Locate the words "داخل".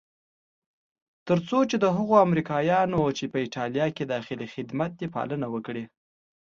4.13-4.39